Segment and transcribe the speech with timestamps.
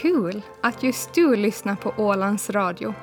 [0.00, 2.94] Kul att just du lyssnar på Ålands Radio.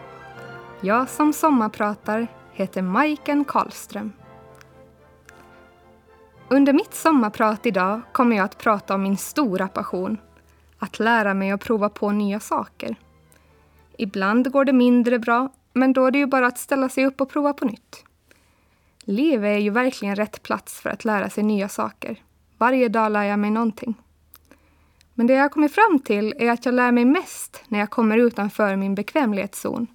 [0.81, 4.11] Jag som sommarpratar heter Majken Karlström.
[6.49, 10.17] Under mitt sommarprat idag kommer jag att prata om min stora passion.
[10.79, 12.95] Att lära mig och prova på nya saker.
[13.97, 17.21] Ibland går det mindre bra, men då är det ju bara att ställa sig upp
[17.21, 18.03] och prova på nytt.
[19.03, 22.23] Livet är ju verkligen rätt plats för att lära sig nya saker.
[22.57, 23.95] Varje dag lär jag mig någonting.
[25.17, 27.89] Men det jag har kommit fram till är att jag lär mig mest när jag
[27.89, 29.87] kommer utanför min bekvämlighetszon.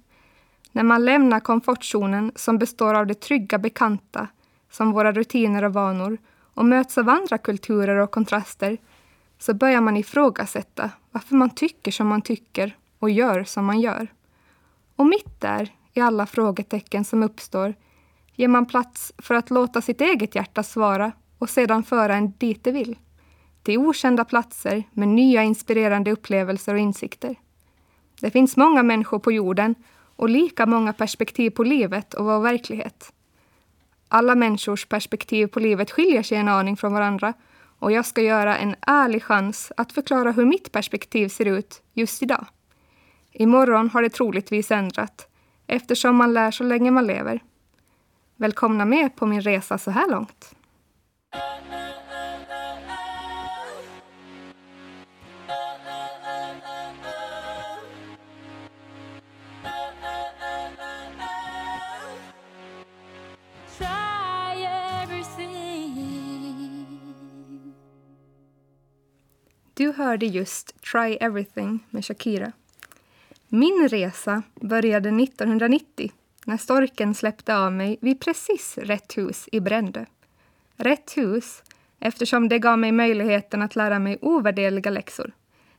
[0.71, 4.27] När man lämnar komfortzonen som består av det trygga bekanta,
[4.71, 6.17] som våra rutiner och vanor,
[6.53, 8.77] och möts av andra kulturer och kontraster,
[9.39, 14.07] så börjar man ifrågasätta varför man tycker som man tycker och gör som man gör.
[14.95, 17.73] Och mitt där, i alla frågetecken som uppstår,
[18.35, 22.63] ger man plats för att låta sitt eget hjärta svara och sedan föra en dit
[22.63, 22.97] det vill.
[23.63, 27.35] Till okända platser med nya inspirerande upplevelser och insikter.
[28.19, 29.75] Det finns många människor på jorden
[30.15, 33.13] och lika många perspektiv på livet och vår verklighet.
[34.07, 37.33] Alla människors perspektiv på livet skiljer sig en aning från varandra
[37.79, 42.23] och jag ska göra en ärlig chans att förklara hur mitt perspektiv ser ut just
[42.23, 42.45] idag.
[43.31, 45.27] Imorgon har det troligtvis ändrat
[45.67, 47.39] eftersom man lär så länge man lever.
[48.35, 50.55] Välkomna med på min resa så här långt.
[69.75, 72.51] Du hörde just Try Everything med Shakira.
[73.47, 76.11] Min resa började 1990
[76.45, 80.05] när storken släppte av mig vid precis rätt hus i Brändö.
[80.75, 81.63] Rätt hus
[81.99, 85.31] eftersom det gav mig möjligheten att lära mig ovärderliga läxor.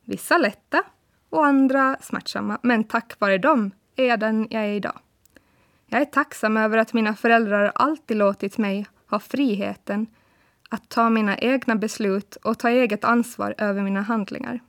[0.05, 0.83] Vissa lätta
[1.31, 4.99] och andra smärtsamma, men tack vare dem är jag den jag är idag.
[5.87, 10.07] Jag är tacksam över att mina föräldrar alltid låtit mig ha friheten
[10.75, 14.61] att ta mina egna beslut och ta eget ansvar över mina handlingar.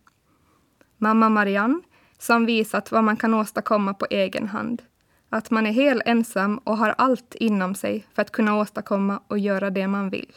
[0.98, 1.82] Mamma Marianne,
[2.18, 4.82] som visat vad man kan åstadkomma på egen hand.
[5.30, 9.40] Att man är helt ensam och har allt inom sig för att kunna åstadkomma och
[9.40, 10.34] göra det man vill.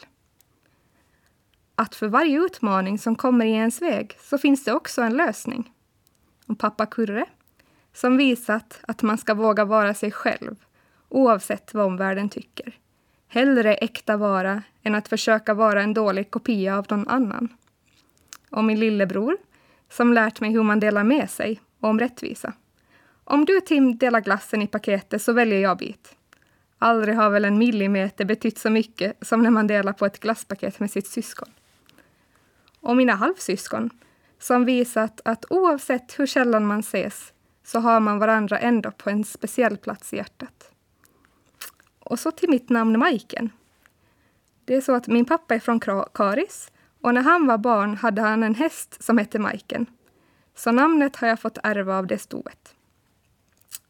[1.75, 5.73] Att för varje utmaning som kommer i ens väg så finns det också en lösning.
[6.47, 7.25] Och pappa Kurre,
[7.93, 10.55] som visat att man ska våga vara sig själv
[11.09, 12.79] oavsett vad omvärlden tycker.
[13.31, 17.47] Hellre äkta vara än att försöka vara en dålig kopia av någon annan.
[18.49, 19.37] Och min lillebror,
[19.89, 22.53] som lärt mig hur man delar med sig och om rättvisa.
[23.23, 26.15] Om du Tim delar glassen i paketet så väljer jag bit.
[26.77, 30.79] Aldrig har väl en millimeter betytt så mycket som när man delar på ett glasspaket
[30.79, 31.49] med sitt syskon.
[32.81, 33.89] Och mina halvsyskon,
[34.39, 39.23] som visat att oavsett hur sällan man ses så har man varandra ändå på en
[39.23, 40.71] speciell plats i hjärtat.
[42.09, 43.49] Och så till mitt namn Majken.
[44.65, 45.79] Det är så att min pappa är från
[46.13, 46.71] Karis
[47.01, 49.85] och när han var barn hade han en häst som hette Majken.
[50.55, 52.75] Så namnet har jag fått ärva av det stoet.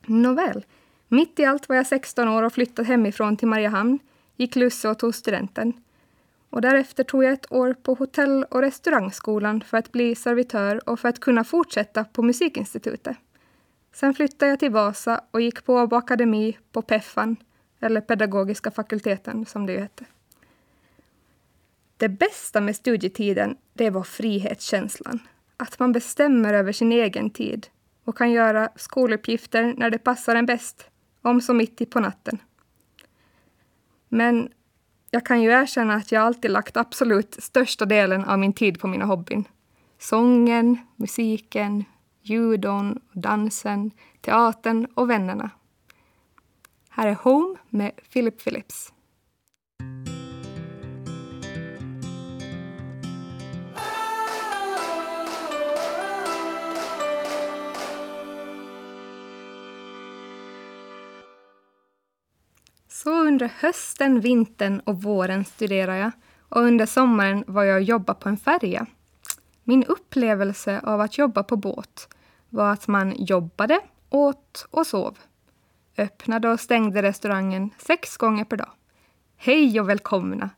[0.06, 0.66] Nåväl,
[1.08, 4.00] mitt i allt var jag 16 år och flyttade hemifrån till Mariehamn,
[4.36, 5.74] gick Lusse och tog studenten.
[6.50, 11.00] Och därefter tog jag ett år på hotell och restaurangskolan för att bli servitör och
[11.00, 13.18] för att kunna fortsätta på Musikinstitutet.
[13.94, 17.36] Sen flyttade jag till Vasa och gick på Åbo akademi på Peffan
[17.80, 20.06] eller pedagogiska fakulteten som det ju hette.
[21.98, 25.20] Det bästa med studietiden, det var frihetskänslan.
[25.58, 27.68] Att man bestämmer över sin egen tid
[28.04, 30.90] och kan göra skoluppgifter när det passar en bäst,
[31.22, 32.38] om så mitt i på natten.
[34.10, 34.50] Men
[35.12, 38.88] jag kan ju erkänna att jag alltid lagt absolut största delen av min tid på
[38.88, 39.46] mina hobbyn.
[39.98, 41.86] Sången, musiken,
[42.22, 45.50] judon, dansen, teatern och vännerna.
[47.00, 48.94] Här är Home med Philip Phillips.
[62.88, 68.20] Så under hösten, vintern och våren studerade jag och under sommaren var jag och jobbade
[68.20, 68.86] på en färja.
[69.64, 72.08] Min upplevelse av att jobba på båt
[72.50, 73.80] var att man jobbade,
[74.10, 75.18] åt och sov
[76.00, 78.72] öppnade och stängde restaurangen sex gånger per dag.
[79.38, 80.50] Hej och välkomna!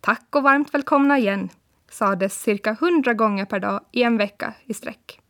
[0.00, 1.48] Tack och varmt välkomna igen,
[1.90, 5.20] sades cirka hundra gånger per dag i en vecka i sträck.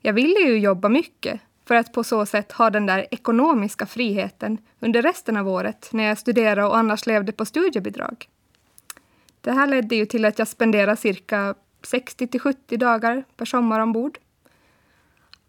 [0.00, 4.58] Jag ville ju jobba mycket för att på så sätt ha den där ekonomiska friheten
[4.80, 8.28] under resten av året när jag studerade och annars levde på studiebidrag.
[9.40, 13.80] Det här ledde ju till att jag spenderade cirka 60 till 70 dagar per sommar
[13.80, 14.18] ombord.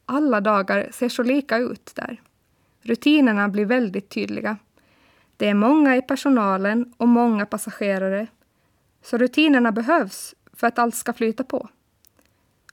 [0.06, 2.22] Alla dagar ser så lika ut där.
[2.82, 4.58] Rutinerna blir väldigt tydliga.
[5.38, 8.28] Det är många i personalen och många passagerare.
[9.02, 11.70] Så rutinerna behövs för att allt ska flyta på.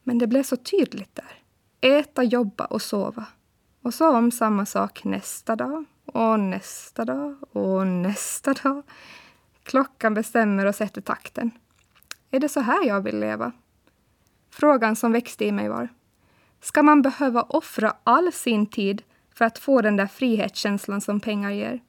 [0.03, 1.43] Men det blev så tydligt där.
[1.81, 3.27] Äta, jobba och sova.
[3.83, 8.83] Och så om samma sak nästa dag och nästa dag och nästa dag.
[9.63, 11.51] Klockan bestämmer och sätter takten.
[12.31, 13.53] Är det så här jag vill leva?
[14.51, 15.89] Frågan som växte i mig var,
[16.61, 19.03] ska man behöva offra all sin tid
[19.38, 21.81] för att få den där frihetskänslan som pengar ger?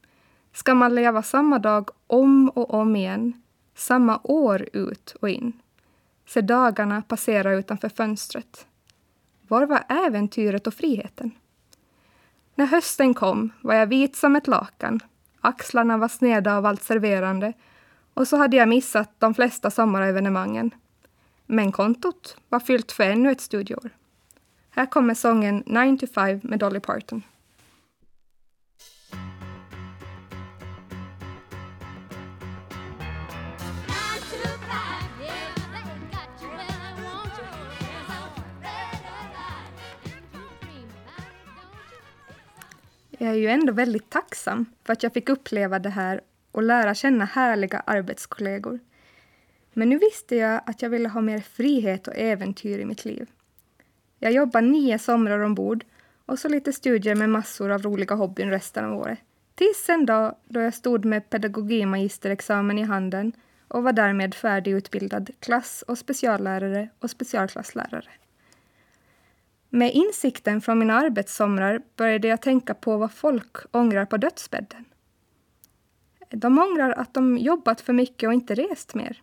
[0.54, 3.42] Ska man leva samma dag om och om igen,
[3.76, 5.54] samma år ut och in?
[6.28, 8.68] Se dagarna passera utanför fönstret.
[9.48, 11.32] Var var äventyret och friheten?
[12.56, 15.00] När hösten kom var jag vit som ett lakan.
[15.42, 17.54] Axlarna var sneda av allt serverande
[18.14, 20.72] och så hade jag missat de flesta sommarevenemangen.
[21.46, 23.90] Men kontot var fyllt för ännu ett studieår.
[24.70, 27.24] Här kommer sången 9 to 5 med Dolly Parton.
[43.22, 46.22] Jag är ju ändå väldigt tacksam för att jag fick uppleva det här
[46.52, 48.80] och lära känna härliga arbetskollegor.
[49.74, 53.30] Men nu visste jag att jag ville ha mer frihet och äventyr i mitt liv.
[54.20, 55.86] Jag jobbar nio somrar ombord
[56.26, 59.20] och så lite studier med massor av roliga hobbyn resten av året.
[59.56, 63.32] Tills en dag då jag stod med pedagogimagisterexamen i handen
[63.68, 68.10] och var därmed färdigutbildad klass och speciallärare och specialklasslärare.
[69.70, 74.86] Med insikten från mina arbetssomrar började jag tänka på vad folk ångrar på dödsbädden.
[76.30, 79.22] De ångrar att de jobbat för mycket och inte rest mer.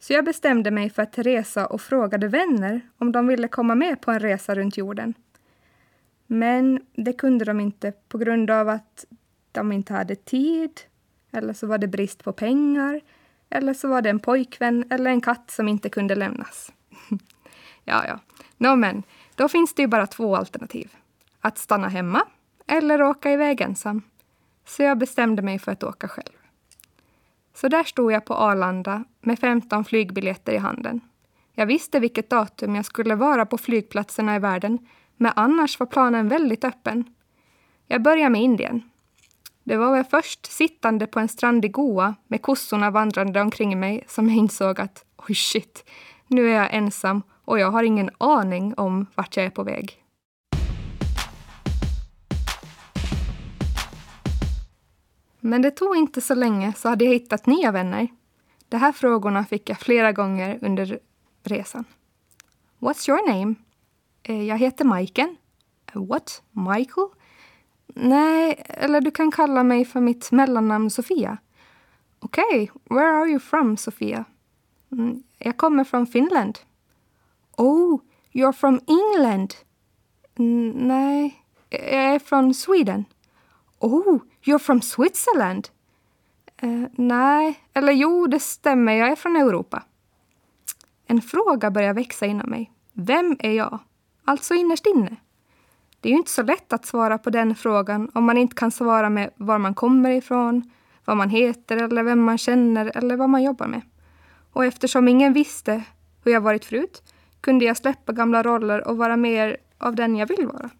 [0.00, 4.00] Så jag bestämde mig för att resa och frågade vänner om de ville komma med
[4.00, 5.14] på en resa runt jorden.
[6.26, 9.04] Men det kunde de inte på grund av att
[9.52, 10.80] de inte hade tid,
[11.32, 13.00] eller så var det brist på pengar,
[13.50, 16.72] eller så var det en pojkvän eller en katt som inte kunde lämnas.
[17.84, 18.20] ja, ja.
[18.56, 19.02] Nå men,
[19.36, 20.96] då finns det ju bara två alternativ.
[21.40, 22.22] Att stanna hemma
[22.66, 24.02] eller åka iväg ensam.
[24.66, 26.32] Så jag bestämde mig för att åka själv.
[27.54, 31.00] Så där stod jag på Arlanda med 15 flygbiljetter i handen.
[31.52, 34.78] Jag visste vilket datum jag skulle vara på flygplatserna i världen,
[35.16, 37.04] men annars var planen väldigt öppen.
[37.86, 38.82] Jag började med Indien.
[39.64, 44.04] Det var väl först sittande på en strand i Goa med kossorna vandrande omkring mig
[44.08, 45.84] som jag insåg att oj shit,
[46.26, 50.02] nu är jag ensam och jag har ingen aning om vart jag är på väg.
[55.40, 58.08] Men det tog inte så länge så hade jag hittat nya vänner.
[58.68, 60.98] De här frågorna fick jag flera gånger under
[61.42, 61.84] resan.
[62.78, 63.54] What's your name?
[64.22, 65.36] Eh, jag heter Majken.
[65.94, 66.42] Eh, what?
[66.50, 67.08] Michael?
[67.86, 71.38] Nej, eller du kan kalla mig för mitt mellannamn Sofia.
[72.18, 74.24] Okej, okay, where are you from, Sofia?
[74.92, 76.58] Mm, jag kommer från Finland.
[77.56, 78.00] Oh,
[78.32, 79.54] you're from England?
[80.38, 83.04] N nej, jag är från Sweden.
[83.78, 85.68] Oh, you're from Switzerland?
[86.62, 89.82] Uh, nej, eller jo, det stämmer, jag är från Europa.
[91.06, 92.72] En fråga börjar växa inom mig.
[92.92, 93.78] Vem är jag?
[94.24, 95.16] Alltså innerst inne.
[96.00, 98.70] Det är ju inte så lätt att svara på den frågan om man inte kan
[98.70, 100.70] svara med var man kommer ifrån,
[101.04, 103.80] vad man heter eller vem man känner eller vad man jobbar med.
[104.52, 105.82] Och eftersom ingen visste
[106.24, 107.02] hur jag varit förut
[107.46, 110.70] kunde jag släppa gamla roller och vara mer av den jag vill vara.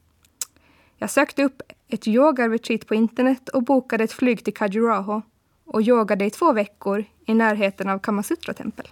[0.97, 5.23] Jag sökte upp ett yoga-retreat på internet och bokade ett flyg till Khajuraho
[5.65, 8.89] och yogade i två veckor i närheten av Kamasutra-tempel.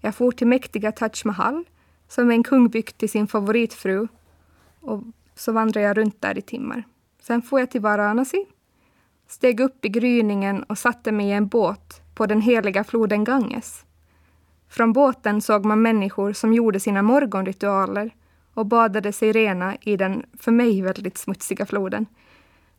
[0.00, 1.64] Jag for till mäktiga Taj Mahal
[2.08, 4.08] som en kung byggt till sin favoritfru
[4.80, 5.02] och
[5.34, 6.84] så vandrade jag runt där i timmar.
[7.20, 8.46] Sen for jag till Varanasi,
[9.28, 13.84] steg upp i gryningen och satte mig i en båt på den heliga floden Ganges.
[14.74, 18.10] Från båten såg man människor som gjorde sina morgonritualer
[18.54, 22.06] och badade sig rena i den för mig väldigt smutsiga floden.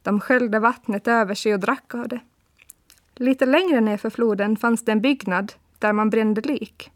[0.02, 2.20] De sköljde vattnet över sig och drack av det.
[3.16, 6.92] Lite längre ner för floden fanns det en byggnad där man brände lik.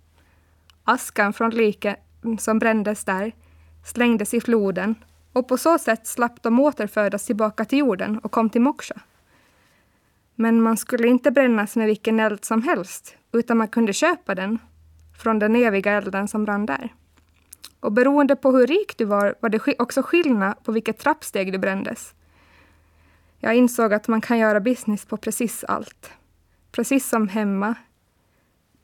[0.84, 1.96] Askan från liken
[2.39, 3.32] som brändes där
[3.86, 4.96] slängdes i floden
[5.34, 9.00] och på så sätt slapp de återfödas tillbaka till jorden och kom till moksha.
[10.36, 14.60] Men man skulle inte brännas med vilken eld som helst, utan man kunde köpa den
[15.19, 16.93] från den eviga elden som brann där.
[17.79, 21.57] Och beroende på hur rik du var var det också skillnad på vilket trappsteg du
[21.57, 22.13] brändes.
[23.39, 26.11] Jag insåg att man kan göra business på precis allt.
[26.71, 27.75] Precis som hemma.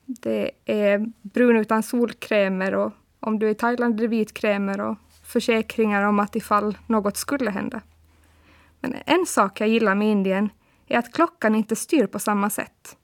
[0.06, 4.98] Det är brun utan solkrämer och om du är i Thailand är det vitkrämer och
[5.24, 7.82] försäkringar om att ifall något skulle hända.
[8.80, 10.50] Men en sak jag gillar med Indien
[10.88, 12.98] är att klockan inte styr på samma sätt.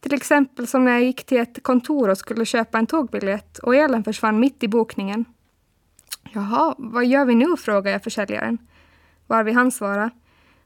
[0.00, 3.76] Till exempel som när jag gick till ett kontor och skulle köpa en tågbiljett och
[3.76, 5.24] elen försvann mitt i bokningen.
[6.32, 7.56] Jaha, vad gör vi nu?
[7.56, 8.58] frågade jag försäljaren.
[9.26, 10.10] Varvid han svarade.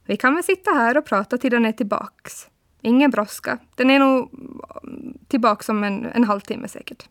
[0.05, 2.49] Vi kan väl sitta här och prata till den är tillbaks.
[2.81, 3.59] Ingen brådska.
[3.75, 4.31] Den är nog
[4.85, 7.09] mm, tillbaks om en, en halvtimme säkert.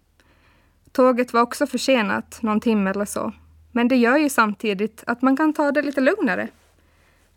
[0.91, 3.31] Tåget var också försenat, någon timme eller så.
[3.71, 6.47] Men det gör ju samtidigt att man kan ta det lite lugnare.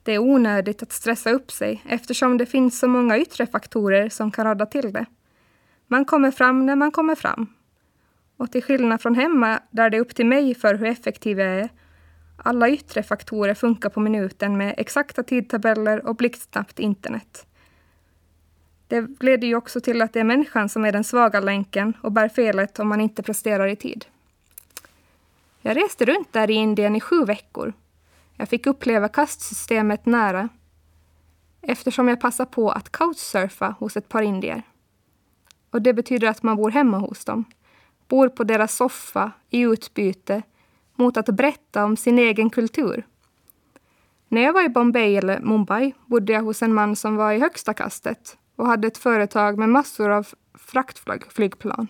[0.07, 4.31] Det är onödigt att stressa upp sig eftersom det finns så många yttre faktorer som
[4.31, 5.07] kan råda till det.
[5.87, 7.47] Man kommer fram när man kommer fram.
[8.37, 11.49] Och till skillnad från hemma, där det är upp till mig för hur effektiv jag
[11.49, 11.69] är,
[12.37, 17.47] alla yttre faktorer funkar på minuten med exakta tidtabeller och blixtsnabbt internet.
[18.89, 22.13] Det leder ju också till att det är människan som är den svaga länken och
[22.13, 24.05] bär felet om man inte presterar i tid.
[25.61, 27.73] Jag reste runt där i Indien i sju veckor.
[28.37, 30.49] Jag fick uppleva kastsystemet nära
[31.63, 34.63] eftersom jag passade på att couchsurfa hos ett par indier.
[35.71, 37.45] Och det betyder att man bor hemma hos dem.
[38.09, 40.43] Bor på deras soffa i utbyte
[40.95, 43.07] mot att berätta om sin egen kultur.
[44.29, 47.39] När jag var i Bombay eller Mumbai bodde jag hos en man som var i
[47.39, 51.89] högsta kastet och hade ett företag med massor av fraktflygplan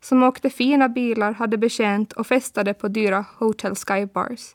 [0.00, 4.54] som åkte fina bilar, hade betjänt och festade på dyra Hotel Sky Bars.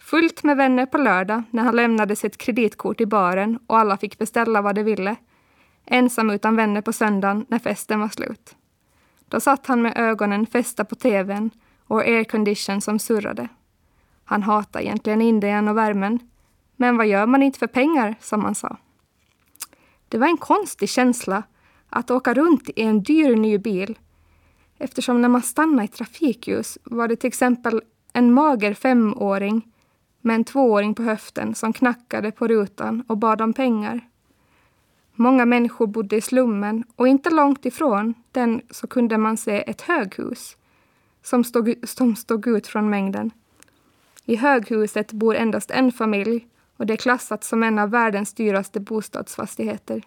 [0.00, 4.18] Fullt med vänner på lördag när han lämnade sitt kreditkort i baren och alla fick
[4.18, 5.16] beställa vad de ville.
[5.86, 8.56] Ensam utan vänner på söndagen när festen var slut.
[9.28, 11.50] Då satt han med ögonen fästa på tvn
[11.86, 13.48] och aircondition som surrade.
[14.24, 16.18] Han hatade egentligen Indien och värmen.
[16.76, 18.76] Men vad gör man inte för pengar, som han sa.
[20.08, 21.42] Det var en konstig känsla
[21.88, 23.98] att åka runt i en dyr ny bil
[24.78, 29.72] eftersom när man stannade i trafikljus var det till exempel en mager femåring
[30.20, 34.00] med en tvååring på höften som knackade på rutan och bad om pengar.
[35.14, 39.80] Många människor bodde i slummen och inte långt ifrån den så kunde man se ett
[39.80, 40.56] höghus
[41.22, 43.30] som stod, som stod ut från mängden.
[44.24, 46.46] I höghuset bor endast en familj
[46.76, 50.02] och det är klassat som en av världens dyraste bostadsfastigheter.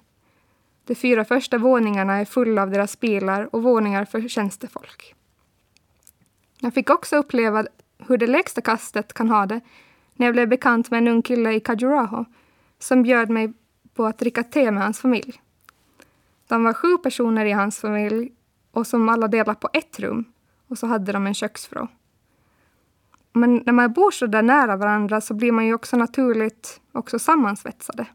[0.85, 5.15] De fyra första våningarna är fulla av deras bilar och våningar för tjänstefolk.
[6.59, 7.65] Jag fick också uppleva
[7.97, 9.61] hur det lägsta kastet kan ha det
[10.23, 12.25] när jag blev bekant med en ung kille i Khajuraho
[12.79, 13.53] som bjöd mig
[13.93, 15.41] på att dricka te med hans familj.
[16.47, 18.31] De var sju personer i hans familj
[18.71, 20.25] och som alla delade på ett rum
[20.67, 21.87] och så hade de en köksvrå.
[23.33, 27.19] Men när man bor så där nära varandra så blir man ju också naturligt också
[27.19, 28.05] sammansvetsade.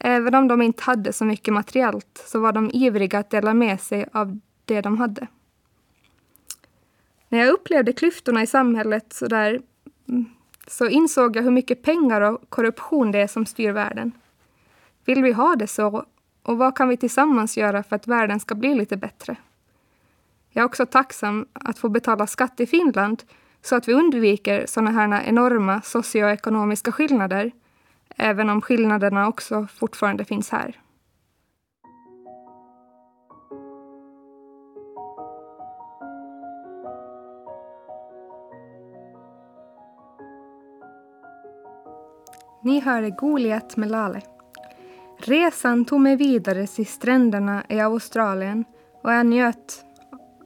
[0.00, 3.80] Även om de inte hade så mycket materiellt så var de ivriga att dela med
[3.80, 5.26] sig av det de hade.
[7.28, 9.62] När jag upplevde klyftorna i samhället så, där,
[10.08, 10.24] mm,
[10.66, 14.12] så insåg jag hur mycket pengar och korruption det är som styr världen.
[15.04, 16.04] Vill vi ha det så?
[16.42, 19.36] Och vad kan vi tillsammans göra för att världen ska bli lite bättre?
[20.50, 23.22] Jag är också tacksam att få betala skatt i Finland
[23.62, 27.52] så att vi undviker sådana här enorma socioekonomiska skillnader,
[28.16, 30.80] även om skillnaderna också fortfarande finns här.
[42.64, 44.22] Ni hörde Goliat med Lale.
[45.18, 48.64] Resan tog mig vidare till stränderna i Australien
[49.02, 49.84] och jag njöt,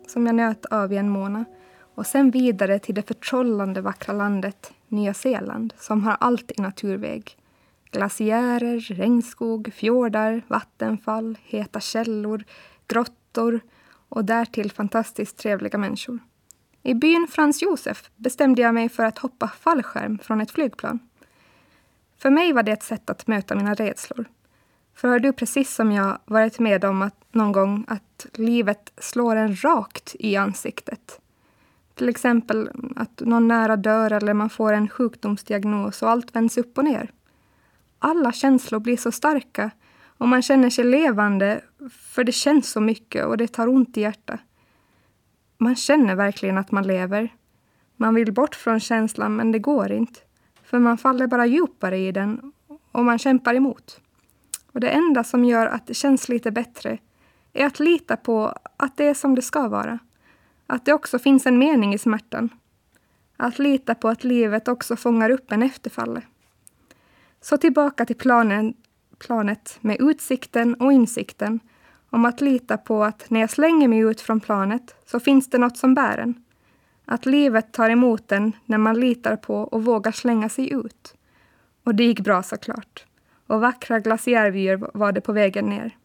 [0.07, 1.45] som jag njöt av i en månad
[1.95, 7.37] och sen vidare till det förtrollande vackra landet Nya Zeeland som har allt i naturväg.
[7.91, 12.45] Glaciärer, regnskog, fjordar, vattenfall, heta källor,
[12.87, 13.61] grottor
[14.09, 16.19] och därtill fantastiskt trevliga människor.
[16.83, 20.99] I byn Frans Josef bestämde jag mig för att hoppa fallskärm från ett flygplan.
[22.19, 24.25] För mig var det ett sätt att möta mina rädslor.
[24.95, 29.37] För har du precis som jag varit med om att någon gång att livet slår
[29.37, 31.21] en rakt i ansiktet?
[31.95, 36.79] Till exempel att någon nära dör eller man får en sjukdomsdiagnos och allt vänds upp
[36.79, 37.11] och ner.
[37.99, 39.71] Alla känslor blir så starka
[40.19, 44.01] och man känner sig levande för det känns så mycket och det tar ont i
[44.01, 44.41] hjärtat.
[45.59, 47.35] Man känner verkligen att man lever.
[47.97, 50.21] Man vill bort från känslan men det går inte.
[50.67, 52.53] För man faller bara djupare i den
[52.93, 54.01] och man kämpar emot.
[54.73, 56.99] Och det enda som gör att det känns lite bättre
[57.53, 59.99] är att lita på att det är som det ska vara.
[60.67, 62.49] Att det också finns en mening i smärtan.
[63.37, 66.23] Att lita på att livet också fångar upp en efterfalle.
[67.41, 68.75] Så tillbaka till planen,
[69.19, 71.61] planet med utsikten och insikten
[72.11, 75.59] Om att lita på att när jag slänger mig ut från planet så finns det
[75.59, 76.46] något som bär en.
[77.09, 81.15] Att livet tar emot en när man litar på och vågar slänga sig ut.
[81.85, 83.05] Och det gick bra såklart.
[83.47, 85.97] Och vackra glaciärvyer var det på vägen ner.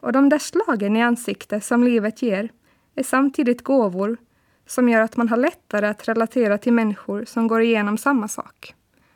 [0.00, 2.48] Och de där slagen i ansiktet som livet ger
[2.94, 4.16] är samtidigt gåvor
[4.66, 8.74] som gör att man har lättare att relatera till människor som går igenom samma sak.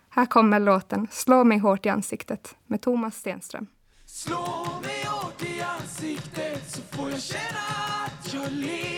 [0.09, 3.67] Här kommer låten Slå mig hårt i ansiktet med Thomas Stenström.
[4.07, 7.61] Slå mig hårt i ansiktet så får jag känna
[8.07, 8.96] att jag lever.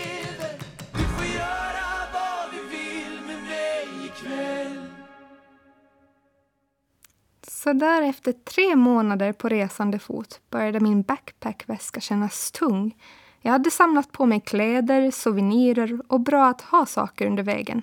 [7.50, 12.97] Så där efter tre månader på resande fot började min backpackväska kännas tung.
[13.40, 17.83] Jag hade samlat på mig kläder, souvenirer och bra att ha saker under vägen.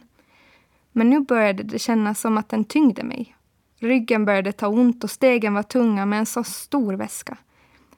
[0.92, 3.36] Men nu började det kännas som att den tyngde mig.
[3.80, 7.38] Ryggen började ta ont och stegen var tunga med en så stor väska.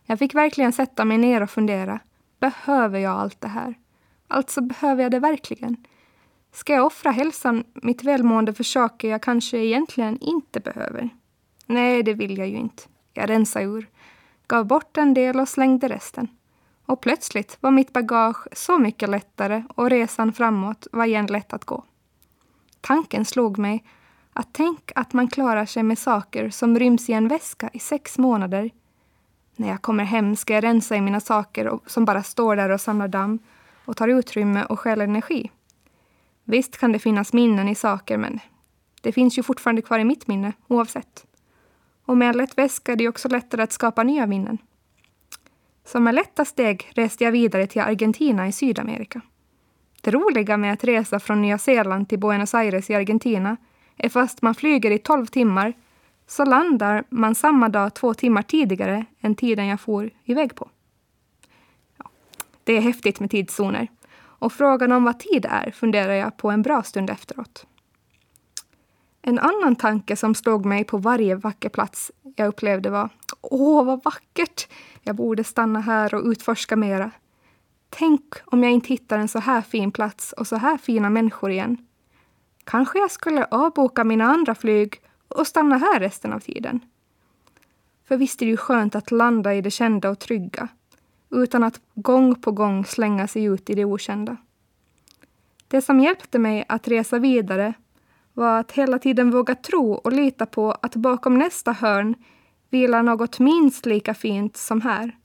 [0.05, 1.99] Jag fick verkligen sätta mig ner och fundera.
[2.39, 3.75] Behöver jag allt det här?
[4.27, 5.75] Alltså, behöver jag det verkligen?
[6.53, 11.09] Ska jag offra hälsan, mitt välmående för saker jag kanske egentligen inte behöver?
[11.67, 12.83] Nej, det vill jag ju inte.
[13.13, 13.89] Jag rensade ur,
[14.47, 16.27] gav bort en del och slängde resten.
[16.85, 21.65] Och plötsligt var mitt bagage så mycket lättare och resan framåt var igen lätt att
[21.65, 21.83] gå.
[22.81, 23.83] Tanken slog mig
[24.33, 28.17] att tänk att man klarar sig med saker som ryms i en väska i sex
[28.17, 28.69] månader.
[29.55, 32.81] När jag kommer hem ska jag rensa i mina saker som bara står där och
[32.81, 33.39] samlar damm
[33.85, 35.51] och tar utrymme och stjäl energi.
[36.43, 38.39] Visst kan det finnas minnen i saker, men
[39.01, 41.26] det finns ju fortfarande kvar i mitt minne oavsett.
[42.07, 44.57] Och med en lätt väska är det också lättare att skapa nya minnen.
[45.85, 49.21] Så med lätta steg reste jag vidare till Argentina i Sydamerika.
[50.01, 53.57] Det roliga med att resa från Nya Zeeland till Buenos Aires i Argentina
[53.97, 55.73] är fast man flyger i 12 timmar
[56.27, 60.69] så landar man samma dag två timmar tidigare än tiden jag for iväg på.
[61.97, 62.09] Ja,
[62.63, 63.87] det är häftigt med tidszoner.
[64.17, 67.65] Och frågan om vad tid är funderar jag på en bra stund efteråt.
[69.27, 73.09] En annan tanke som slog mig på varje vacker plats jag upplevde var
[73.41, 74.67] Åh, vad vackert!
[75.01, 77.11] Jag borde stanna här och utforska mera.
[77.89, 81.51] Tänk om jag inte hittar en så här fin plats och så här fina människor
[81.51, 81.77] igen.
[82.63, 86.79] Kanske jag skulle avboka mina andra flyg och stanna här resten av tiden.
[88.07, 90.67] För visst är det ju skönt att landa i det kända och trygga
[91.29, 94.37] utan att gång på gång slänga sig ut i det okända.
[95.67, 97.73] Det som hjälpte mig att resa vidare
[98.37, 102.15] var att hela tiden våga tro och lita på att bakom nästa hörn
[102.69, 105.17] vilar något minst lika fint som här.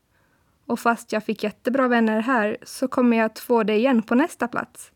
[0.66, 4.14] Och fast jag fick jättebra vänner här så kommer jag att få det igen på
[4.14, 4.92] nästa plats.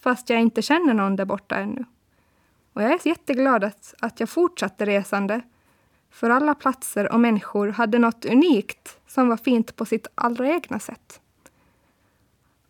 [0.00, 1.84] Fast jag inte känner någon där borta ännu.
[2.72, 5.40] Och jag är jätteglad att, att jag fortsatte resande.
[6.10, 10.78] För alla platser och människor hade något unikt som var fint på sitt allra egna
[10.78, 11.20] sätt.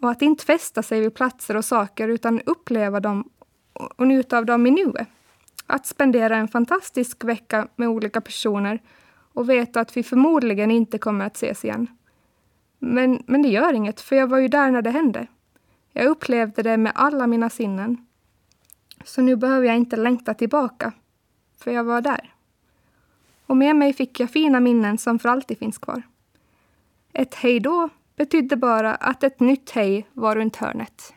[0.01, 3.31] Och att inte fästa sig vid platser och saker utan uppleva dem
[3.75, 5.09] och njuta av dem i nuet.
[5.67, 8.83] Att spendera en fantastisk vecka med olika personer
[9.33, 11.87] och veta att vi förmodligen inte kommer att ses igen.
[12.79, 15.27] Men, men det gör inget, för jag var ju där när det hände.
[15.93, 18.07] Jag upplevde det med alla mina sinnen.
[19.05, 20.93] Så nu behöver jag inte längta tillbaka,
[21.59, 22.35] för jag var där.
[23.47, 26.03] Och med mig fick jag fina minnen som för alltid finns kvar.
[27.13, 31.15] Ett hej då betydde bara att ett nytt hej var runt hörnet.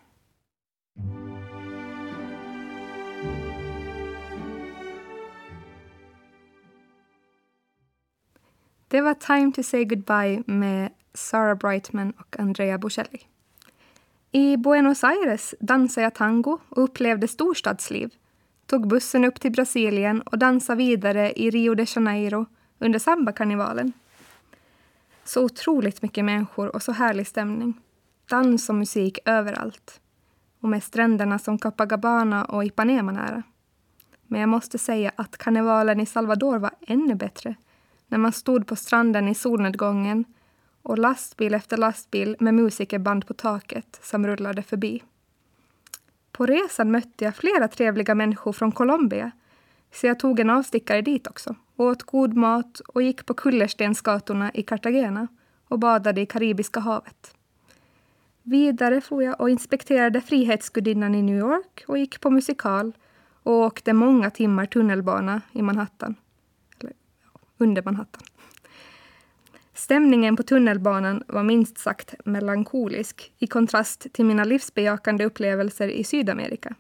[8.90, 13.22] Det var Time to say goodbye med Sarah Brightman och Andrea Bocelli.
[14.32, 18.10] I Buenos Aires dansade jag tango och upplevde storstadsliv.
[18.66, 22.46] Tog bussen upp till Brasilien och dansade vidare i Rio de Janeiro
[22.80, 23.94] under sambakarnevalen.
[25.24, 27.82] Så otroligt mycket människor och så härlig stämning.
[28.30, 30.02] Dans och musik överallt.
[30.62, 33.44] Och med stränderna som Copacabana och Ipanema nära.
[34.28, 37.56] Men jag måste säga att karnevalen i Salvador var ännu bättre
[38.08, 40.26] när man stod på stranden i solnedgången
[40.82, 45.04] och lastbil efter lastbil med musikerband på taket som rullade förbi.
[46.32, 49.32] På resan mötte jag flera trevliga människor från Colombia
[49.94, 54.64] så jag tog en avstickare dit också, åt god mat och gick på kullerstensgatorna i
[54.64, 55.28] Cartagena
[55.68, 57.36] och badade i Karibiska havet.
[58.44, 62.94] Vidare for jag och inspekterade Frihetsgudinnan i New York och gick på musikal
[63.44, 66.16] och åkte många timmar tunnelbana i Manhattan
[67.58, 68.24] under Manhattan.
[69.74, 76.76] Stämningen på tunnelbanan var minst sagt melankolisk i kontrast till mina livsbejakande upplevelser i Sydamerika.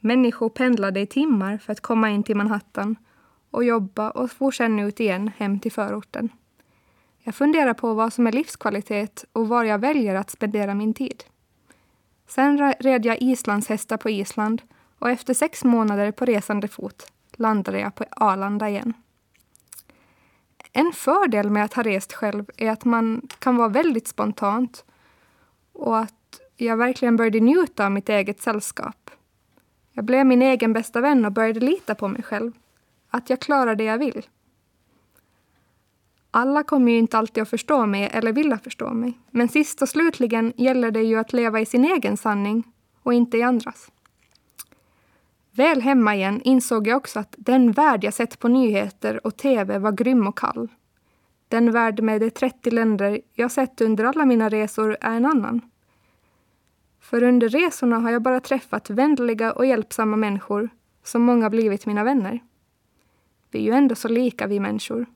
[0.00, 2.96] Människor pendlade i timmar för att komma in till Manhattan
[3.50, 6.28] och jobba och for sedan ut igen hem till förorten.
[7.22, 11.24] Jag funderar på vad som är livskvalitet och var jag väljer att spendera min tid.
[12.28, 14.62] Sen red jag islandshästar på Island
[14.98, 18.92] och efter sex månader på resande fot landade jag på Arlanda igen.
[20.78, 24.84] En fördel med att ha rest själv är att man kan vara väldigt spontant
[25.72, 29.10] och att jag verkligen började njuta av mitt eget sällskap.
[29.92, 32.52] Jag blev min egen bästa vän och började lita på mig själv.
[33.10, 34.26] Att jag klarar det jag vill.
[36.30, 39.18] Alla kommer ju inte alltid att förstå mig eller vilja förstå mig.
[39.30, 42.64] Men sist och slutligen gäller det ju att leva i sin egen sanning
[43.02, 43.90] och inte i andras.
[45.56, 49.78] Väl hemma igen insåg jag också att den värld jag sett på nyheter och tv
[49.78, 50.68] var grym och kall.
[51.48, 55.60] Den värld med de 30 länder jag sett under alla mina resor är en annan.
[57.00, 60.68] För under resorna har jag bara träffat vänliga och hjälpsamma människor
[61.04, 62.40] som många blivit mina vänner.
[63.50, 65.06] Vi är ju ändå så lika vi människor.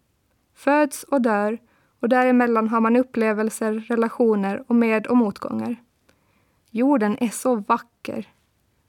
[0.55, 1.59] Föds och dör
[2.01, 5.77] och däremellan har man upplevelser, relationer och med och motgångar.
[6.71, 8.29] Jorden är så vacker.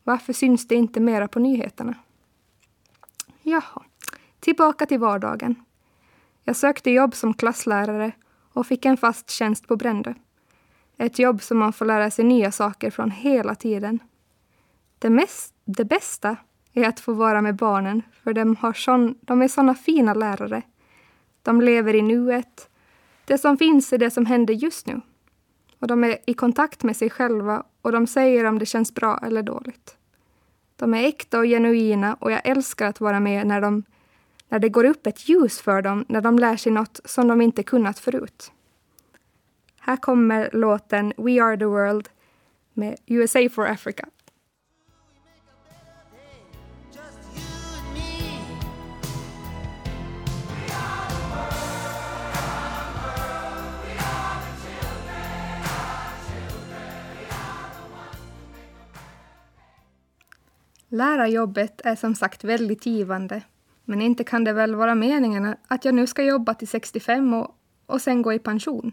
[0.04, 1.96] Varför syns det inte mera på nyheterna?
[3.42, 3.84] Jaha,
[4.40, 5.56] tillbaka till vardagen.
[6.44, 8.12] Jag sökte jobb som klasslärare
[8.54, 10.14] och fick en fast tjänst på Brändö.
[10.98, 14.00] Ett jobb som man får lära sig nya saker från hela tiden.
[15.00, 16.38] Det, mest, det bästa
[16.74, 20.62] är att få vara med barnen, för de, har sån, de är såna fina lärare.
[21.42, 22.70] De lever i nuet.
[23.26, 25.02] Det som finns är det som händer just nu.
[25.82, 29.20] Och de är i kontakt med sig själva och de säger om det känns bra
[29.24, 29.98] eller dåligt.
[30.76, 33.84] De är äkta och genuina och jag älskar att vara med när, de,
[34.50, 37.42] när det går upp ett ljus för dem, när de lär sig något som de
[37.42, 38.52] inte kunnat förut.
[39.80, 42.10] Här kommer låten We are the world
[42.74, 44.08] med USA for Africa.
[60.94, 63.42] Lärarjobbet är som sagt väldigt givande.
[63.86, 67.56] Men inte kan det väl vara meningen att jag nu ska jobba till 65 och,
[67.86, 68.92] och sen gå i pension?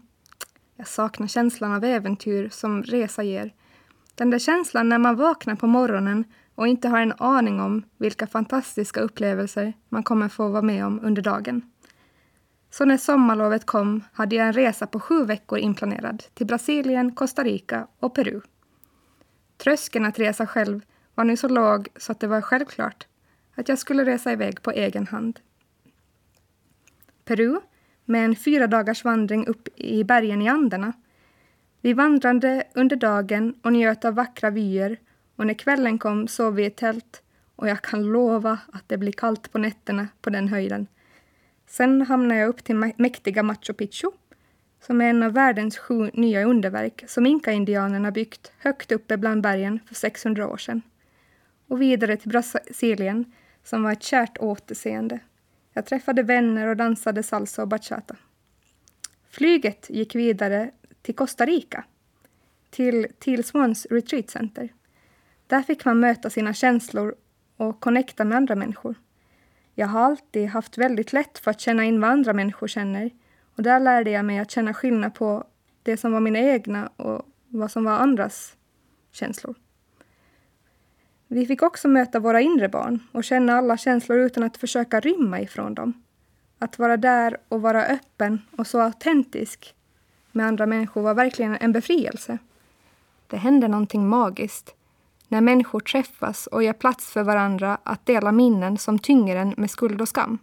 [0.77, 3.55] Jag saknar känslan av äventyr som resa ger.
[4.15, 8.27] Den där känslan när man vaknar på morgonen och inte har en aning om vilka
[8.27, 11.63] fantastiska upplevelser man kommer få vara med om under dagen.
[12.71, 17.45] Så när sommarlovet kom hade jag en resa på sju veckor inplanerad till Brasilien, Costa
[17.45, 18.41] Rica och Peru.
[19.57, 20.81] Tröskeln att resa själv
[21.19, 23.07] var nu så låg så att det var självklart
[23.55, 25.41] att jag skulle resa iväg på egen hand.
[27.25, 27.61] Peru,
[28.05, 30.93] med en fyra dagars vandring upp i bergen i Anderna.
[31.81, 34.97] Vi vandrade under dagen och njöt av vackra vyer
[35.37, 37.23] och när kvällen kom sov vi i tält
[37.57, 40.87] och jag kan lova att det blir kallt på nätterna på den höjden.
[41.67, 44.11] Sen hamnade jag upp till mäktiga Machu Picchu
[44.81, 49.81] som är en av världens sju nya underverk som inka-indianerna byggt högt uppe bland bergen
[49.87, 50.83] för 600 år sedan
[51.69, 53.33] och vidare till Brasilien
[53.65, 55.21] som var ett kärt återseende.
[55.73, 58.17] Jag träffade vänner och dansade salsa och bachata.
[59.31, 60.71] Flyget gick vidare
[61.03, 61.85] till Costa Rica,
[62.71, 64.69] till Teal Swans Retreat Center.
[65.47, 67.15] Där fick man möta sina känslor
[67.57, 68.95] och connecta med andra människor.
[69.75, 73.11] Jag har alltid haft väldigt lätt för att känna in vad andra människor känner
[73.57, 75.45] och där lärde jag mig att känna skillnad på
[75.83, 78.57] det som var mina egna och vad som var andras
[79.13, 79.55] känslor.
[81.31, 85.41] Vi fick också möta våra inre barn och känna alla känslor utan att försöka rymma
[85.41, 86.03] ifrån dem.
[86.59, 89.75] Att vara där och vara öppen och så autentisk
[90.33, 92.39] med andra människor var verkligen en befrielse.
[93.27, 94.75] Det hände någonting magiskt
[95.29, 99.71] när människor träffas och ger plats för varandra att dela minnen som tynger en med
[99.71, 100.39] skuld och skam.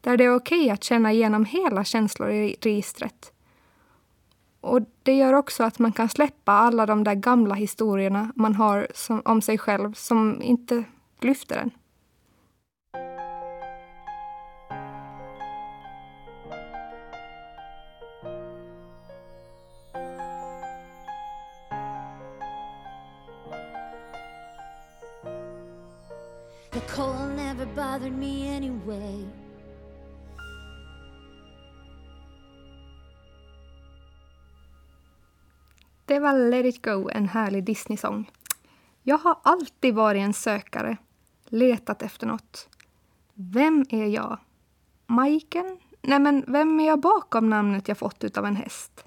[0.00, 3.33] Där det är okej okay att känna igenom hela känslor i registret
[4.64, 8.88] och det gör också att man kan släppa alla de där gamla historierna man har
[8.94, 10.84] som, om sig själv som inte
[11.20, 11.70] lyfter en.
[26.70, 29.43] The cold never bothered me anyway
[36.06, 38.30] Det var Let it go, en härlig Disney-sång.
[39.02, 40.96] Jag har alltid varit en sökare,
[41.44, 42.68] letat efter något.
[43.34, 44.38] Vem är jag?
[45.06, 45.78] Majken?
[46.02, 49.04] Nej, men vem är jag bakom namnet jag fått utav en häst?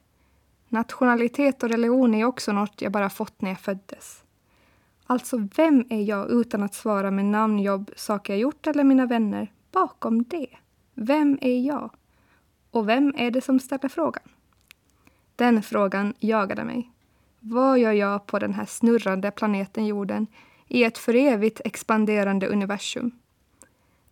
[0.70, 4.24] Nationalitet och religion är också något jag bara fått när jag föddes.
[5.06, 9.06] Alltså, vem är jag utan att svara med namn, jobb, saker jag gjort eller mina
[9.06, 10.48] vänner bakom det?
[10.94, 11.92] Vem är jag?
[12.72, 14.24] Och vem är det som ställer frågan?
[15.38, 16.91] Den frågan jagade mig.
[17.39, 20.28] Vad gör jag på den här snurrande planeten jorden
[20.67, 23.12] i ett för evigt expanderande universum?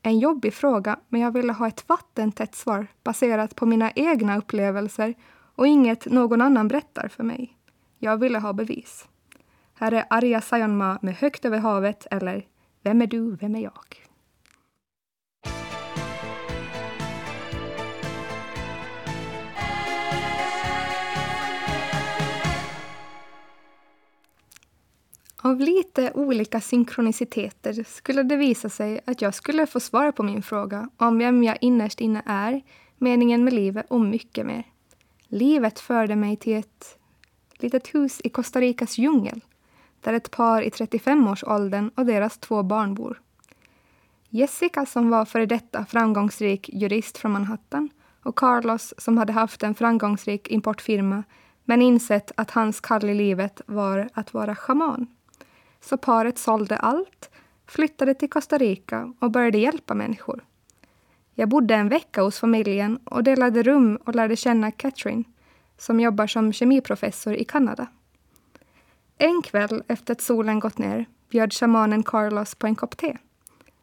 [0.02, 5.14] En jobbig fråga, men jag ville ha ett vattentätt svar baserat på mina egna upplevelser
[5.56, 7.58] och inget någon annan berättar för mig.
[8.00, 9.08] Jag ville ha bevis.
[9.74, 12.46] Här är Arja Saijonmaa med Högt över havet eller
[12.82, 14.05] Vem är du, vem är jag?
[25.46, 30.42] Av lite olika synkroniciteter skulle det visa sig att jag skulle få svar på min
[30.42, 32.62] fråga om vem jag innerst inne är,
[32.98, 34.64] meningen med livet och mycket mer.
[35.28, 36.98] Livet förde mig till ett
[37.54, 39.42] litet hus i Costa Ricas djungel
[40.02, 43.22] där ett par i 35-årsåldern och deras två barn bor.
[44.30, 47.90] Jessica som var före detta framgångsrik jurist från Manhattan
[48.24, 51.24] och Carlos som hade haft en framgångsrik importfirma
[51.64, 55.08] men insett att hans kall i livet var att vara schaman.
[55.86, 57.30] Så paret sålde allt,
[57.68, 60.46] flyttade till Costa Rica och började hjälpa människor.
[61.34, 65.24] Jag bodde en vecka hos familjen och delade rum och lärde känna Catherine
[65.78, 67.88] som jobbar som kemiprofessor i Kanada.
[69.18, 73.18] En kväll efter att solen gått ner bjöd shamanen Carlos på en kopp te.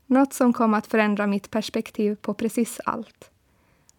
[0.06, 3.30] Något som kom att förändra mitt perspektiv på precis allt.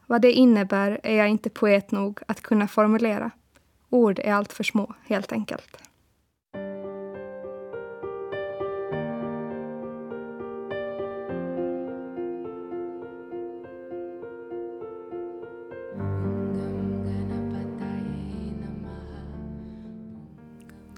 [0.08, 3.32] Vad det innebär är jag inte poet nog att kunna formulera.
[3.90, 5.78] Ord är allt för små, helt enkelt.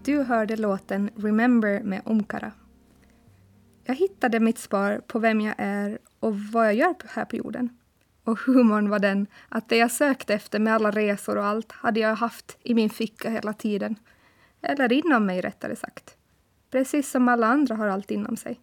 [0.05, 2.51] Du hörde låten Remember med Omkara.
[3.83, 7.69] Jag hittade mitt svar på vem jag är och vad jag gör här på jorden.
[8.23, 11.99] Och humorn var den att det jag sökte efter med alla resor och allt hade
[11.99, 13.95] jag haft i min ficka hela tiden.
[14.61, 16.17] Eller inom mig rättare sagt.
[16.71, 18.59] Precis som alla andra har allt inom sig.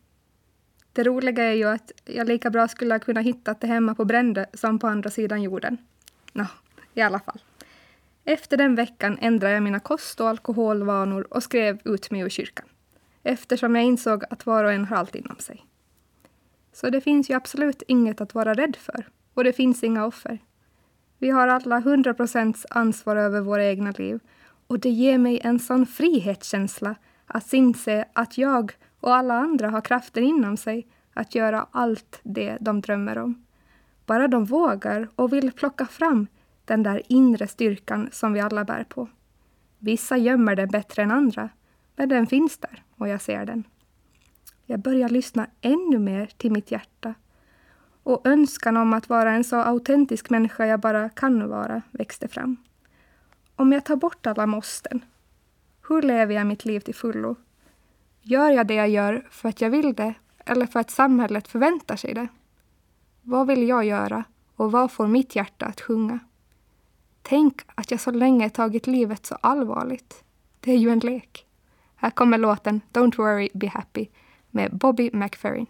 [0.92, 4.04] Det roliga är ju att jag lika bra skulle ha kunnat hitta det hemma på
[4.04, 5.78] Brände som på andra sidan jorden.
[6.32, 6.46] Nå,
[6.94, 7.40] i alla fall.
[8.24, 12.66] Efter den veckan ändrade jag mina kost och alkoholvanor och skrev ut mig ur kyrkan.
[13.22, 15.66] Eftersom jag insåg att var och en har allt inom sig.
[16.72, 19.08] Så det finns ju absolut inget att vara rädd för.
[19.34, 20.38] Och det finns inga offer.
[21.18, 24.20] Vi har alla 100 procents ansvar över våra egna liv.
[24.66, 26.94] Och det ger mig en sån frihetskänsla
[27.26, 32.56] att inse att jag och alla andra har kraften inom sig att göra allt det
[32.60, 33.44] de drömmer om.
[34.06, 36.26] Bara de vågar och vill plocka fram
[36.64, 39.08] den där inre styrkan som vi alla bär på.
[39.78, 41.48] Vissa gömmer den bättre än andra,
[41.96, 43.64] men den finns där och jag ser den.
[44.66, 47.14] Jag börjar lyssna ännu mer till mitt hjärta
[48.02, 52.56] och önskan om att vara en så autentisk människa jag bara kan vara växte fram.
[53.56, 55.04] Om jag tar bort alla måsten,
[55.88, 57.36] hur lever jag mitt liv till fullo?
[58.20, 61.96] Gör jag det jag gör för att jag vill det eller för att samhället förväntar
[61.96, 62.28] sig det?
[63.22, 64.24] Vad vill jag göra
[64.56, 66.18] och vad får mitt hjärta att sjunga?
[67.22, 70.24] Tänk att jag så länge tagit livet så allvarligt.
[70.60, 71.46] Det är ju en lek.
[71.96, 74.06] Här kommer låten Don't worry, be happy
[74.50, 75.66] med Bobby McFerrin.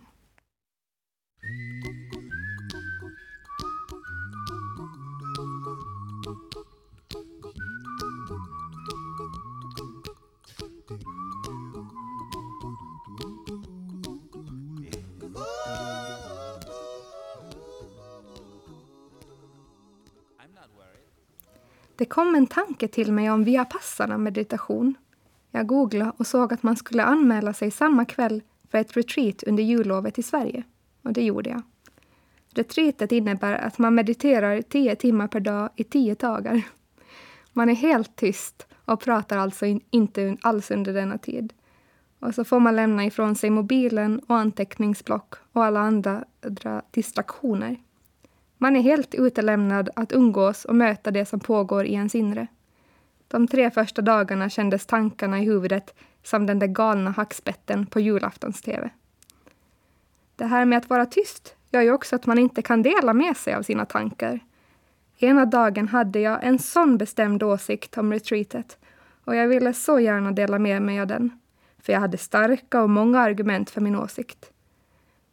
[22.02, 24.94] Det kom en tanke till mig om Vipassana meditation.
[25.50, 29.62] Jag googlade och såg att man skulle anmäla sig samma kväll för ett retreat under
[29.62, 30.62] jullovet i Sverige.
[31.02, 31.62] Och det gjorde jag.
[32.54, 36.62] Retreatet innebär att man mediterar tio timmar per dag i tio dagar.
[37.52, 41.52] Man är helt tyst och pratar alltså inte alls under denna tid.
[42.20, 46.24] Och så får man lämna ifrån sig mobilen och anteckningsblock och alla andra
[46.90, 47.76] distraktioner.
[48.62, 52.46] Man är helt utelämnad att umgås och möta det som pågår i ens inre.
[53.28, 58.90] De tre första dagarna kändes tankarna i huvudet som den där galna hackspetten på julaftons-tv.
[60.36, 63.36] Det här med att vara tyst gör ju också att man inte kan dela med
[63.36, 64.40] sig av sina tankar.
[65.18, 68.78] Ena dagen hade jag en sån bestämd åsikt om retreatet
[69.24, 71.40] och jag ville så gärna dela med mig av den,
[71.78, 74.50] för jag hade starka och många argument för min åsikt.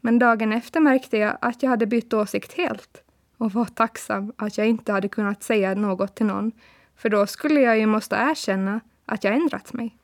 [0.01, 3.03] Men dagen efter märkte jag att jag hade bytt åsikt helt
[3.39, 6.52] och var tacksam att jag inte hade kunnat säga något till någon,
[6.95, 9.97] för då skulle jag ju måste erkänna att jag ändrat mig.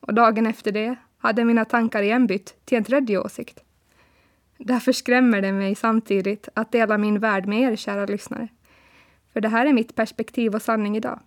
[0.00, 3.60] Och dagen efter det hade mina tankar igen bytt till en tredje åsikt.
[4.58, 8.48] Därför skrämmer det mig samtidigt att dela min värld med er, kära lyssnare.
[9.26, 11.20] För För det här är mitt perspektiv och sanning idag.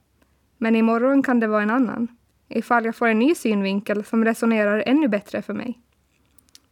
[0.57, 2.07] Men imorgon kan det vara en annan,
[2.47, 5.79] ifall jag får en ny synvinkel som resonerar ännu bättre för mig.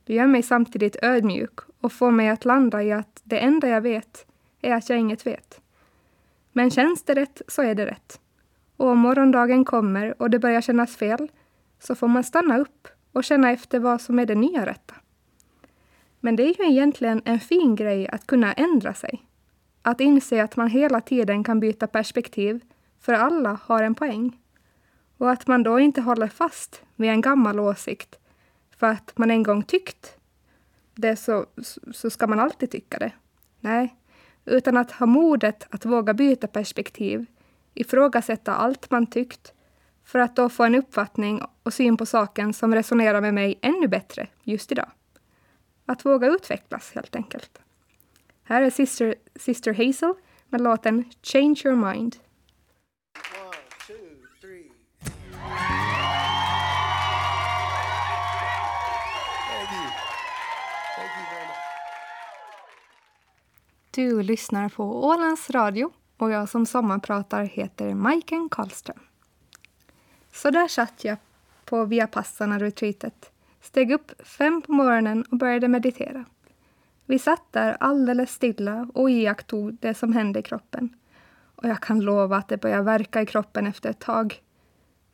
[0.03, 3.81] Det gör mig samtidigt ödmjuk och får mig att landa i att det enda jag
[3.81, 4.28] vet
[4.61, 5.61] är att jag inget vet.
[6.51, 8.19] Men känns det rätt så är det rätt.
[8.77, 11.31] Och om morgondagen kommer och det börjar kännas fel
[11.79, 14.95] så får man stanna upp och känna efter vad som är det nya rätta.
[16.19, 19.25] Men det är ju egentligen en fin grej att kunna ändra sig.
[19.81, 22.63] Att inse att man hela tiden kan byta perspektiv,
[22.99, 24.37] för alla har en poäng.
[25.17, 28.19] Och att man då inte håller fast vid en gammal åsikt
[28.77, 30.17] för att man en gång tyckt
[30.95, 31.45] det så,
[31.93, 33.11] så ska man alltid tycka det.
[33.59, 33.95] Nej,
[34.49, 37.25] utan att ha modet att våga byta perspektiv,
[37.73, 39.53] ifrågasätta allt man tyckt,
[40.03, 43.87] för att då få en uppfattning och syn på saken som resonerar med mig ännu
[43.87, 44.89] bättre just idag.
[45.85, 47.61] Att våga utvecklas helt enkelt.
[48.43, 50.13] Här är Sister, Sister Hazel
[50.49, 52.15] med låten Change Your Mind.
[63.99, 68.99] Du lyssnar på Ålands Radio och jag som sommarpratar heter Majken Karlström.
[70.33, 71.17] Så där satt jag
[71.65, 73.31] på Vipassana-retreatet,
[73.61, 76.25] steg upp fem på morgonen och började meditera.
[77.05, 80.89] Vi satt där alldeles stilla och iakttog det som hände i kroppen.
[81.55, 84.41] Och jag kan lova att det börjar verka i kroppen efter ett tag.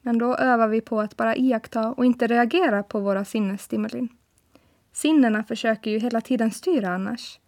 [0.01, 4.09] Men då övar vi på att bara iaktta och inte reagera på våra sinnesstimulin.
[4.91, 7.39] Sinnena försöker ju hela tiden styra annars.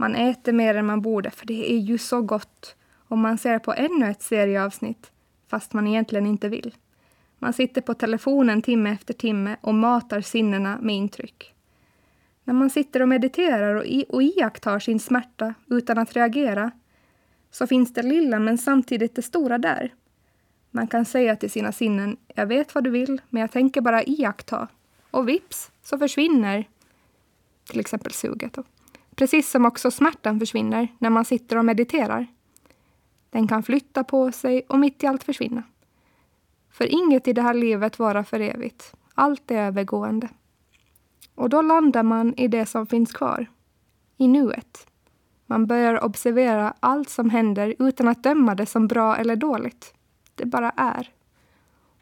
[0.00, 2.76] Man äter mer än man borde, för det är ju så gott.
[3.08, 5.10] Och man ser på ännu ett serieavsnitt,
[5.48, 6.74] fast man egentligen inte vill.
[7.38, 11.54] Man sitter på telefonen timme efter timme och matar sinnena med intryck.
[12.44, 16.70] När man sitter och mediterar och, i, och iakttar sin smärta utan att reagera
[17.50, 19.94] så finns det lilla men samtidigt det stora där.
[20.70, 24.04] Man kan säga till sina sinnen, jag vet vad du vill, men jag tänker bara
[24.04, 24.68] iaktta.
[25.10, 26.68] Och vips så försvinner
[27.64, 28.58] till exempel suget.
[29.20, 32.26] Precis som också smärtan försvinner när man sitter och mediterar.
[33.30, 35.62] Den kan flytta på sig och mitt i allt försvinna.
[36.70, 38.94] För inget i det här livet varar för evigt.
[39.14, 40.28] Allt är övergående.
[41.34, 43.46] Och då landar man i det som finns kvar.
[44.16, 44.86] I nuet.
[45.46, 49.94] Man börjar observera allt som händer utan att döma det som bra eller dåligt.
[50.34, 51.10] Det bara är.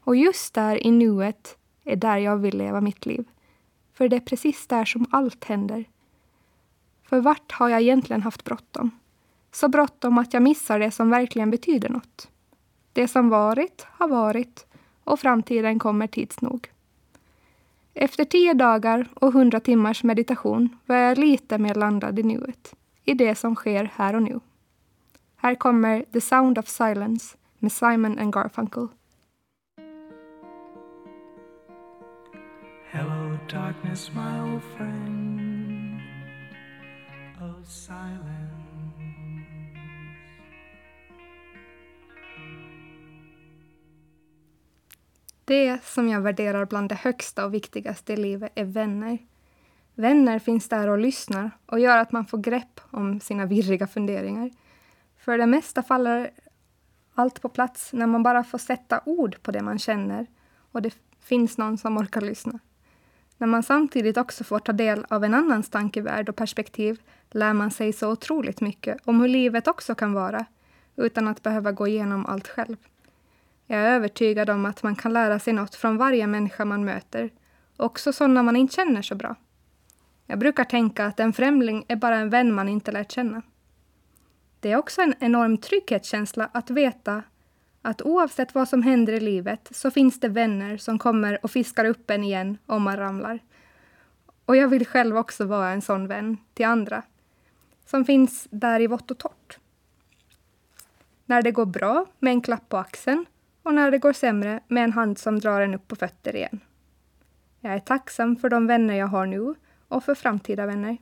[0.00, 3.28] Och just där i nuet är där jag vill leva mitt liv.
[3.92, 5.84] För det är precis där som allt händer.
[7.08, 8.90] För vart har jag egentligen haft bråttom?
[9.52, 12.28] Så bråttom att jag missar det som verkligen betyder något.
[12.92, 14.66] Det som varit har varit
[15.04, 16.70] och framtiden kommer tids nog.
[17.94, 23.14] Efter tio dagar och hundra timmars meditation var jag lite mer landad i nuet, i
[23.14, 24.40] det som sker här och nu.
[25.36, 28.88] Här kommer The Sound of Silence med Simon and Garfunkel.
[32.90, 35.47] Hello darkness my old friend
[45.44, 49.18] det som jag värderar bland det högsta och viktigaste i livet är vänner.
[49.94, 54.50] Vänner finns där och lyssnar och gör att man får grepp om sina virriga funderingar.
[55.16, 56.30] För det mesta faller
[57.14, 60.26] allt på plats när man bara får sätta ord på det man känner
[60.72, 62.58] och det finns någon som orkar lyssna.
[63.38, 67.70] När man samtidigt också får ta del av en annans tankevärld och perspektiv lär man
[67.70, 70.46] sig så otroligt mycket om hur livet också kan vara
[70.96, 72.76] utan att behöva gå igenom allt själv.
[73.66, 77.30] Jag är övertygad om att man kan lära sig något från varje människa man möter,
[77.76, 79.36] också sådana man inte känner så bra.
[80.26, 83.42] Jag brukar tänka att en främling är bara en vän man inte lärt känna.
[84.60, 87.22] Det är också en enorm trygghetskänsla att veta
[87.82, 91.84] att oavsett vad som händer i livet så finns det vänner som kommer och fiskar
[91.84, 93.38] upp en igen om man ramlar.
[94.44, 97.02] Och jag vill själv också vara en sån vän till andra,
[97.86, 99.58] som finns där i vått och torrt.
[101.26, 103.26] När det går bra med en klapp på axeln
[103.62, 106.60] och när det går sämre med en hand som drar en upp på fötter igen.
[107.60, 109.54] Jag är tacksam för de vänner jag har nu
[109.88, 110.96] och för framtida vänner.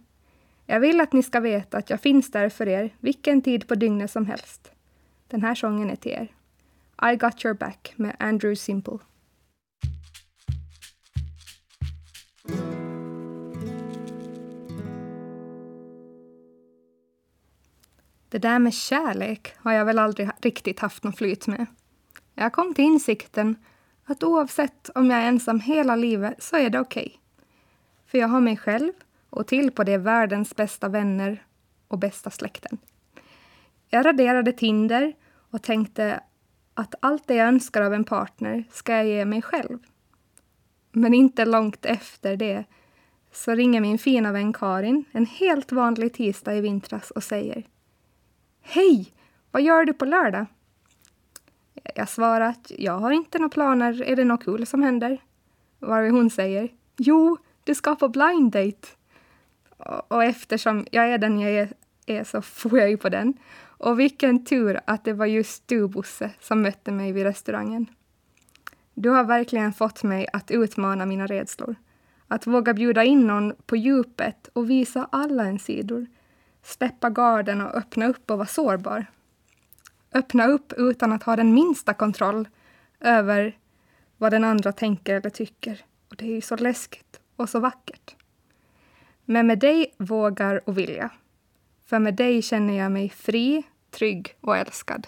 [0.67, 3.75] Jag vill att ni ska veta att jag finns där för er vilken tid på
[3.75, 4.73] dygnet som helst.
[5.29, 6.36] Den här sången är till er.
[7.03, 8.99] I got your back med Andrew Simple.
[18.29, 21.67] Det där med kärlek har jag väl aldrig riktigt haft någon flyt med.
[22.35, 23.57] Jag kom till insikten
[24.05, 27.07] att oavsett om jag är ensam hela livet så är det okej.
[27.07, 27.19] Okay.
[28.07, 28.93] För jag har mig själv
[29.31, 31.47] och till på det världens bästa vänner
[31.89, 32.79] och bästa släkten.
[33.89, 35.13] Jag raderade Tinder
[35.51, 36.21] och tänkte
[36.77, 39.79] att allt det jag önskar av en partner ska jag ge mig själv.
[40.93, 42.65] Men inte långt efter det
[43.33, 47.67] så ringer min fina vän Karin en helt vanlig tisdag i vintras och säger
[48.63, 49.13] Hej!
[49.51, 50.47] Vad gör du på lördag?
[51.95, 54.03] Jag svarar att jag har inte några planer.
[54.03, 55.19] Är det något kul som händer?
[55.79, 58.89] Varvid hon säger Jo, du ska på blind date.
[60.09, 61.73] Och eftersom jag är den jag är,
[62.07, 63.35] är så får jag ju på den.
[63.79, 67.87] Och vilken tur att det var just du, Bosse, som mötte mig vid restaurangen.
[68.95, 71.75] Du har verkligen fått mig att utmana mina rädslor.
[72.29, 76.07] Att våga bjuda in någon på djupet och visa alla en sidor.
[76.63, 79.07] Släppa garden och öppna upp och vara sårbar.
[80.15, 82.49] Öppna upp utan att ha den minsta kontroll
[83.01, 83.59] över
[84.17, 85.85] vad den andra tänker eller tycker.
[86.11, 88.17] Och det är ju så läskigt och så vackert.
[89.25, 91.11] Men med dig vågar och vill jag.
[91.87, 95.07] För med dig känner jag mig fri, trygg och älskad.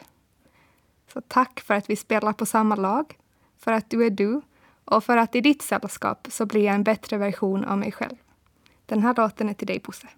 [1.12, 3.18] Så tack för att vi spelar på samma lag,
[3.58, 4.40] för att du är du
[4.84, 8.16] och för att i ditt sällskap så blir jag en bättre version av mig själv.
[8.86, 10.08] Den här låten är till dig, Bosse.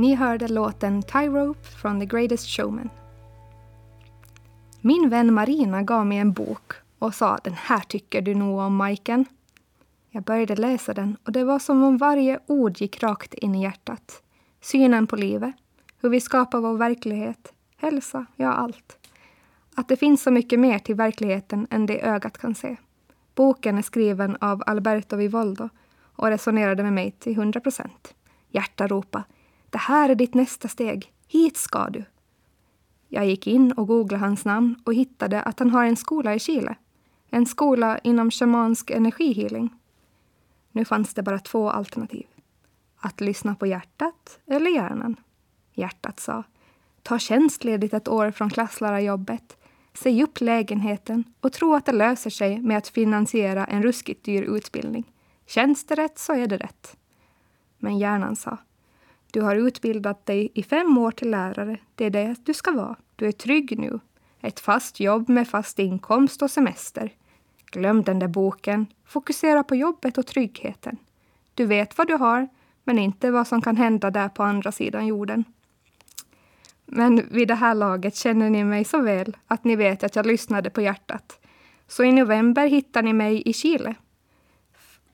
[0.00, 2.90] Ni hörde låten Tie-Rope från The Greatest Showman.
[4.80, 8.76] Min vän Marina gav mig en bok och sa den här tycker du nog om,
[8.76, 9.24] Majken.
[10.10, 13.62] Jag började läsa den och det var som om varje ord gick rakt in i
[13.62, 14.22] hjärtat.
[14.60, 15.54] Synen på livet,
[16.00, 18.98] hur vi skapar vår verklighet, hälsa, ja allt.
[19.74, 22.76] Att det finns så mycket mer till verkligheten än det ögat kan se.
[23.34, 25.68] Boken är skriven av Alberto Vivoldo
[26.16, 28.14] och resonerade med mig till 100 procent.
[28.50, 29.24] Hjärta ropa
[29.70, 31.12] det här är ditt nästa steg.
[31.28, 32.04] Hit ska du.
[33.08, 36.38] Jag gick in och googlade hans namn och hittade att han har en skola i
[36.38, 36.76] Chile.
[37.30, 39.70] En skola inom shamansk energihealing.
[40.72, 42.26] Nu fanns det bara två alternativ.
[42.96, 45.16] Att lyssna på hjärtat eller hjärnan.
[45.74, 46.44] Hjärtat sa
[47.02, 49.56] Ta tjänstledigt ett år från klasslärarjobbet.
[49.94, 54.42] Säg upp lägenheten och tro att det löser sig med att finansiera en ruskigt dyr
[54.42, 55.12] utbildning.
[55.46, 56.96] Känns det rätt så är det rätt.
[57.78, 58.58] Men hjärnan sa
[59.32, 61.78] du har utbildat dig i fem år till lärare.
[61.94, 62.96] Det är det du ska vara.
[63.16, 64.00] Du är trygg nu.
[64.40, 67.12] Ett fast jobb med fast inkomst och semester.
[67.70, 68.86] Glöm den där boken.
[69.04, 70.96] Fokusera på jobbet och tryggheten.
[71.54, 72.48] Du vet vad du har,
[72.84, 75.44] men inte vad som kan hända där på andra sidan jorden.
[76.86, 80.26] Men vid det här laget känner ni mig så väl att ni vet att jag
[80.26, 81.38] lyssnade på hjärtat.
[81.88, 83.94] Så i november hittar ni mig i Chile.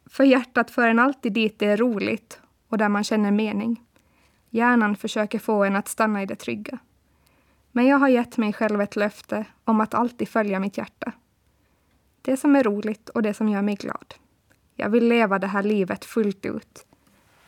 [0.07, 3.86] För hjärtat för en alltid dit det är roligt och där man känner mening.
[4.57, 6.79] Hjärnan försöker få en att stanna i det trygga.
[7.73, 11.13] Men jag har gett mig själv ett löfte om att alltid följa mitt hjärta.
[12.23, 14.15] Det som är roligt och det som gör mig glad.
[14.75, 16.87] Jag vill leva det här livet fullt ut.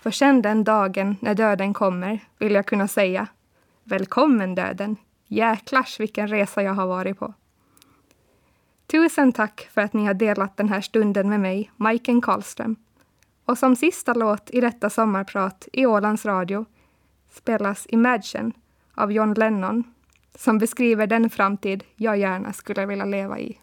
[0.00, 3.26] För sen den dagen när döden kommer vill jag kunna säga
[3.84, 4.96] Välkommen döden!
[5.26, 7.34] Jäklars vilken resa jag har varit på.
[8.86, 12.76] Tusen tack för att ni har delat den här stunden med mig, Majken Karlström.
[13.44, 16.66] Och som sista låt i detta sommarprat i Ålands Radio
[17.30, 18.52] spelas Imagine
[18.94, 19.84] av John Lennon
[20.34, 23.58] som beskriver den framtid jag gärna skulle vilja leva i.